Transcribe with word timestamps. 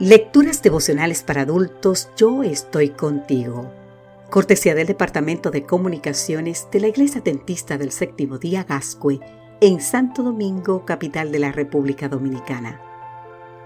Lecturas 0.00 0.62
devocionales 0.62 1.22
para 1.22 1.42
adultos, 1.42 2.08
yo 2.16 2.42
estoy 2.42 2.88
contigo. 2.88 3.70
Cortesía 4.30 4.74
del 4.74 4.86
Departamento 4.86 5.50
de 5.50 5.66
Comunicaciones 5.66 6.68
de 6.72 6.80
la 6.80 6.88
Iglesia 6.88 7.20
Dentista 7.20 7.76
del 7.76 7.92
Séptimo 7.92 8.38
Día 8.38 8.64
Gascue 8.64 9.20
en 9.60 9.78
Santo 9.82 10.22
Domingo, 10.22 10.86
capital 10.86 11.30
de 11.30 11.40
la 11.40 11.52
República 11.52 12.08
Dominicana. 12.08 12.80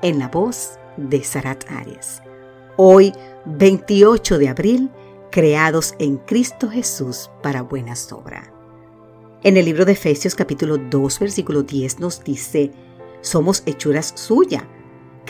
En 0.00 0.18
la 0.18 0.28
voz 0.28 0.78
de 0.96 1.22
Sarat 1.22 1.70
Arias. 1.70 2.22
Hoy, 2.78 3.12
28 3.44 4.38
de 4.38 4.48
abril, 4.48 4.90
creados 5.30 5.94
en 5.98 6.16
Cristo 6.16 6.70
Jesús 6.70 7.30
para 7.42 7.60
buenas 7.60 8.10
obras. 8.10 8.48
En 9.42 9.58
el 9.58 9.66
libro 9.66 9.84
de 9.84 9.92
Efesios 9.92 10.34
capítulo 10.34 10.78
2, 10.78 11.18
versículo 11.18 11.62
10 11.62 12.00
nos 12.00 12.24
dice, 12.24 12.70
somos 13.20 13.62
hechuras 13.66 14.14
suyas 14.16 14.62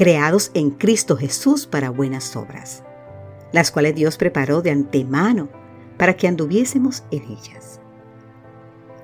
creados 0.02 0.51
en 0.55 0.70
Cristo 0.70 1.16
Jesús 1.16 1.69
para 1.69 1.91
buenas 1.91 2.34
obras, 2.34 2.83
las 3.52 3.70
cuales 3.70 3.95
Dios 3.95 4.16
preparó 4.16 4.61
de 4.61 4.73
antemano 4.73 5.48
para 5.97 6.16
que 6.16 6.27
anduviésemos 6.27 7.05
en 7.12 7.23
ellas. 7.23 7.80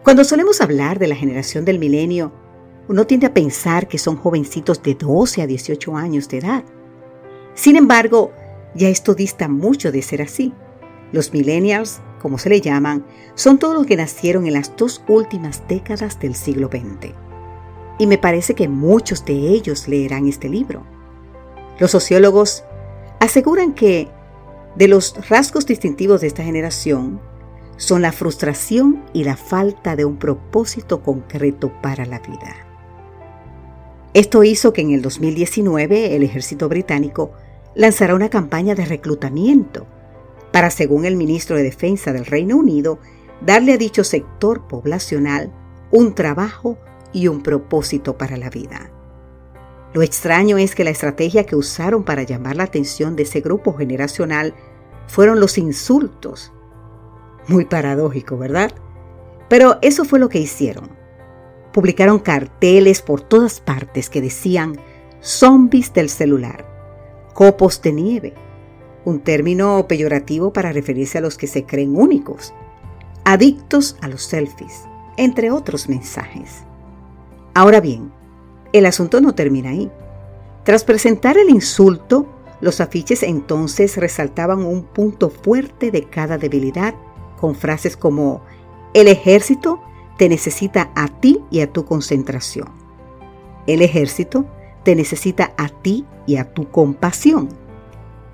Cuando 0.03 0.25
solemos 0.25 0.61
hablar 0.61 0.99
de 0.99 1.07
la 1.07 1.15
generación 1.15 1.65
del 1.65 1.79
milenio, 1.79 2.33
uno 2.89 3.07
tiende 3.07 3.29
a 3.29 3.33
pensar 3.33 3.87
que 3.87 3.97
son 3.97 4.17
jovencitos 4.17 4.83
de 4.83 4.97
12 4.97 5.41
a 5.41 5.47
18 5.47 5.97
años 5.97 6.29
de 6.29 6.39
edad. 6.39 6.65
Sin 7.55 7.77
embargo, 7.77 8.33
ya 8.75 8.89
esto 8.89 9.15
dista 9.15 9.47
mucho 9.47 9.93
de 9.93 10.03
ser 10.03 10.21
así. 10.21 10.53
Los 11.13 11.33
millennials, 11.33 12.01
como 12.21 12.39
se 12.39 12.49
le 12.49 12.61
llaman, 12.61 13.07
son 13.37 13.61
todos 13.61 13.77
los 13.77 13.87
que 13.87 13.95
nacieron 13.95 14.49
en 14.49 14.55
las 14.55 14.77
dos 14.77 15.01
últimas 15.07 15.63
décadas 15.69 16.19
del 16.19 16.35
siglo 16.35 16.67
XX 16.67 17.28
y 17.99 18.07
me 18.07 18.19
parece 18.19 18.55
que 18.55 18.69
muchos 18.69 19.25
de 19.25 19.35
ellos 19.35 19.89
leerán 19.89 20.29
este 20.29 20.49
libro. 20.49 20.85
Los 21.79 21.91
sociólogos 21.91 22.65
aseguran 23.21 23.75
que 23.75 24.09
de 24.77 24.89
los 24.89 25.29
rasgos 25.29 25.67
distintivos 25.67 26.21
de 26.21 26.29
esta 26.29 26.45
generación 26.45 27.21
son 27.77 28.03
la 28.03 28.13
frustración 28.13 29.05
y 29.13 29.25
la 29.25 29.37
falta 29.37 29.97
de 29.97 30.05
un 30.05 30.17
propósito 30.17 31.03
concreto 31.03 31.73
para 31.81 32.07
la 32.07 32.19
vida. 32.21 32.57
Esto 34.15 34.43
hizo 34.43 34.73
que 34.73 34.81
en 34.81 34.91
el 34.91 35.03
2019 35.03 36.17
el 36.17 36.23
ejército 36.23 36.69
británico 36.69 37.33
lanzara 37.75 38.15
una 38.15 38.29
campaña 38.29 38.75
de 38.75 38.85
reclutamiento 38.85 39.87
para, 40.53 40.71
según 40.71 41.05
el 41.05 41.17
ministro 41.17 41.57
de 41.57 41.63
Defensa 41.63 42.13
del 42.13 42.27
Reino 42.27 42.57
Unido, 42.57 42.99
darle 43.41 43.75
a 43.75 43.79
dicho 43.79 44.03
sector 44.03 44.67
poblacional 44.67 45.53
un 45.93 46.15
trabajo 46.15 46.79
y 47.13 47.29
un 47.29 47.43
propósito 47.43 48.17
para 48.17 48.37
la 48.37 48.51
vida. 48.51 48.91
Lo 49.95 50.03
extraño 50.03 50.59
es 50.59 50.75
que 50.75 50.85
la 50.85 50.91
estrategia 50.91 51.45
que 51.45 51.57
usaron 51.57 52.05
para 52.05 52.23
llamar 52.23 52.57
la 52.57 52.65
atención 52.65 53.17
de 53.17 53.23
ese 53.23 53.41
grupo 53.41 53.73
generacional 53.75 54.55
fueron 55.07 55.41
los 55.41 55.57
insultos. 55.57 56.53
Muy 57.47 57.65
paradójico, 57.65 58.37
¿verdad? 58.37 58.73
Pero 59.49 59.79
eso 59.81 60.05
fue 60.05 60.19
lo 60.19 60.29
que 60.29 60.39
hicieron. 60.39 60.91
Publicaron 61.73 62.19
carteles 62.19 63.01
por 63.01 63.23
todas 63.23 63.61
partes 63.61 64.11
que 64.11 64.21
decían 64.21 64.79
zombies 65.21 65.93
del 65.95 66.11
celular, 66.11 66.67
copos 67.35 67.81
de 67.81 67.93
nieve, 67.93 68.35
un 69.05 69.21
término 69.21 69.87
peyorativo 69.89 70.53
para 70.53 70.73
referirse 70.73 71.19
a 71.19 71.21
los 71.23 71.39
que 71.39 71.47
se 71.47 71.65
creen 71.65 71.97
únicos, 71.97 72.53
adictos 73.25 73.97
a 74.03 74.09
los 74.09 74.23
selfies, 74.23 74.85
entre 75.17 75.51
otros 75.51 75.89
mensajes. 75.89 76.68
Ahora 77.55 77.81
bien, 77.81 78.13
el 78.73 78.87
asunto 78.87 79.21
no 79.21 79.35
termina 79.35 79.71
ahí. 79.71 79.91
Tras 80.65 80.85
presentar 80.85 81.39
el 81.39 81.51
insulto, 81.51 82.27
los 82.61 82.81
afiches 82.81 83.23
entonces 83.23 83.97
resaltaban 83.97 84.65
un 84.65 84.83
punto 84.83 85.31
fuerte 85.31 85.91
de 85.91 86.05
cada 86.05 86.39
debilidad 86.39 86.95
con 87.41 87.55
frases 87.55 87.97
como 87.97 88.43
el 88.95 89.09
ejército 89.09 89.81
te 90.19 90.29
necesita 90.29 90.91
a 90.95 91.09
ti 91.09 91.41
y 91.51 91.61
a 91.61 91.73
tu 91.73 91.85
concentración. 91.85 92.69
El 93.67 93.83
ejército 93.83 94.47
te 94.83 94.95
necesita 94.95 95.53
a 95.57 95.69
ti 95.69 96.05
y 96.27 96.37
a 96.37 96.53
tu 96.53 96.71
compasión. 96.71 97.49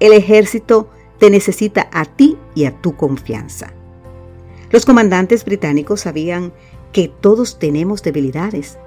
El 0.00 0.12
ejército 0.12 0.88
te 1.18 1.30
necesita 1.30 1.88
a 1.92 2.04
ti 2.04 2.38
y 2.54 2.64
a 2.64 2.80
tu 2.80 2.96
confianza. 2.96 3.72
Los 4.70 4.86
comandantes 4.86 5.44
británicos 5.44 6.00
sabían 6.00 6.52
que 6.92 7.08
todos 7.08 7.58
tenemos 7.58 8.02
debilidades 8.02 8.78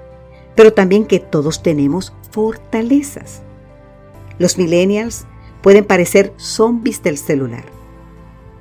pero 0.58 0.72
también 0.72 1.06
que 1.06 1.20
todos 1.20 1.62
tenemos 1.62 2.12
fortalezas. 2.32 3.42
Los 4.40 4.58
millennials 4.58 5.24
pueden 5.62 5.84
parecer 5.84 6.34
zombies 6.36 7.00
del 7.00 7.16
celular, 7.16 7.62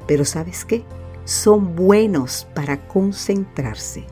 pero 0.06 0.24
¿sabes 0.24 0.64
qué? 0.64 0.84
Son 1.26 1.76
buenos 1.76 2.46
para 2.54 2.88
concentrarse. 2.88 4.06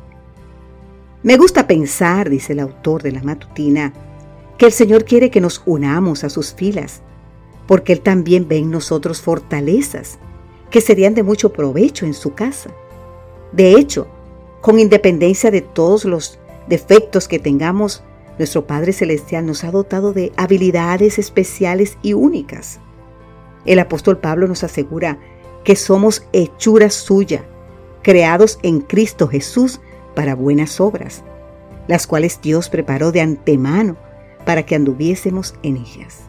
Me 1.22 1.38
gusta 1.38 1.68
pensar, 1.68 2.32
dice 2.32 2.54
el 2.54 2.62
autor 2.62 3.04
de 3.04 3.12
la 3.12 3.22
matutina, 3.22 3.94
que 4.58 4.66
el 4.66 4.72
Señor 4.72 5.06
quiere 5.06 5.30
que 5.30 5.40
nos 5.40 5.62
unamos 5.68 6.24
a 6.24 6.32
sus 6.32 6.56
filas, 6.56 7.04
porque 7.68 7.94
Él 7.94 8.02
también 8.02 8.48
ve 8.48 8.58
en 8.58 8.72
nosotros 8.72 9.22
fortalezas 9.22 10.18
que 10.72 10.82
serían 10.82 11.14
de 11.14 11.22
mucho 11.22 11.54
provecho 11.54 12.08
en 12.08 12.16
su 12.16 12.34
casa. 12.34 12.72
De 13.52 13.74
hecho, 13.74 14.08
con 14.62 14.80
independencia 14.80 15.52
de 15.52 15.62
todos 15.62 16.04
los 16.04 16.40
defectos 16.68 17.28
que 17.28 17.40
tengamos, 17.40 18.04
nuestro 18.38 18.68
Padre 18.68 18.92
Celestial 18.94 19.46
nos 19.46 19.64
ha 19.64 19.72
dotado 19.72 20.14
de 20.14 20.32
habilidades 20.36 21.20
especiales 21.20 21.98
y 22.02 22.14
únicas. 22.14 22.80
El 23.66 23.80
apóstol 23.80 24.18
Pablo 24.18 24.48
nos 24.48 24.64
asegura 24.64 25.20
que 25.64 25.76
somos 25.76 26.28
hechura 26.34 26.90
suya, 26.90 27.46
creados 28.04 28.60
en 28.62 28.82
Cristo 28.82 29.28
Jesús 29.28 29.82
para 30.16 30.36
buenas 30.36 30.80
obras, 30.80 31.24
las 31.88 32.08
cuales 32.08 32.40
Dios 32.42 32.70
preparó 32.70 33.12
de 33.12 33.22
antemano 33.22 33.98
para 34.46 34.64
que 34.64 34.76
anduviésemos 34.76 35.56
en 35.64 35.78
ellas. 35.78 36.22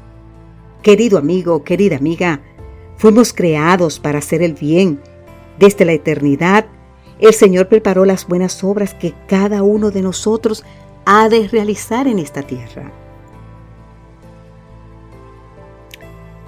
Querido 0.83 1.19
amigo, 1.19 1.65
querida 1.65 1.97
amiga, 1.97 2.41
fuimos 2.97 3.33
creados 3.33 3.99
para 4.01 4.19
hacer 4.19 4.43
el 4.43 4.55
bien. 4.55 5.01
Desde 5.59 5.85
la 5.85 5.93
eternidad 5.93 6.67
el 7.19 7.33
Señor 7.33 7.69
preparó 7.69 8.05
las 8.05 8.27
buenas 8.27 8.63
obras 8.63 8.95
que 8.95 9.15
cada 9.27 9.63
uno 9.63 9.91
de 9.91 10.03
nosotros 10.03 10.65
ha 11.05 11.29
de 11.29 11.49
realizar 11.49 12.07
en 12.09 12.19
esta 12.19 12.43
tierra. 12.43 12.93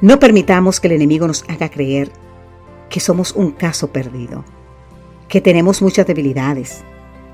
No 0.00 0.20
permitamos 0.20 0.78
que 0.78 0.88
el 0.88 0.94
enemigo 0.94 1.26
nos 1.26 1.44
haga 1.48 1.70
creer 1.70 2.12
que 2.88 3.00
somos 3.00 3.32
un 3.32 3.52
caso 3.52 3.92
perdido, 3.92 4.44
que 5.28 5.40
tenemos 5.40 5.82
muchas 5.82 6.06
debilidades, 6.06 6.84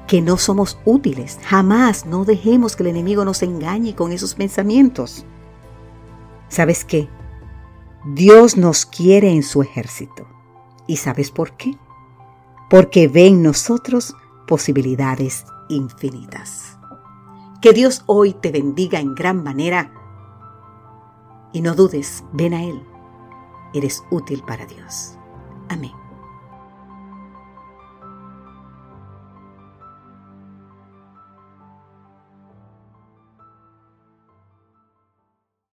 que 0.07 0.21
no 0.21 0.37
somos 0.37 0.79
útiles. 0.85 1.39
Jamás 1.45 2.07
no 2.07 2.25
dejemos 2.25 2.77
que 2.77 2.83
el 2.83 2.91
enemigo 2.91 3.25
nos 3.25 3.43
engañe 3.43 3.95
con 3.95 4.13
esos 4.13 4.35
pensamientos. 4.35 5.25
¿Sabes 6.49 6.85
qué? 6.85 7.09
Dios 8.15 8.57
nos 8.57 8.87
quiere 8.87 9.31
en 9.31 9.43
su 9.43 9.63
ejército. 9.63 10.27
¿Y 10.87 10.97
sabes 10.97 11.31
por 11.31 11.53
qué? 11.53 11.77
Porque 12.71 13.09
ve 13.09 13.29
en 13.29 13.43
nosotros 13.43 14.15
posibilidades 14.47 15.45
infinitas. 15.69 16.79
Que 17.61 17.73
Dios 17.73 18.03
hoy 18.07 18.35
te 18.35 18.51
bendiga 18.51 19.01
en 19.01 19.15
gran 19.15 19.43
manera 19.43 19.93
y 21.53 21.61
no 21.61 21.75
dudes, 21.75 22.25
ven 22.33 22.53
a 22.53 22.63
Él. 22.65 22.83
Eres 23.73 24.05
útil 24.11 24.43
para 24.47 24.67
Dios. 24.67 25.17
Amén. 25.69 26.04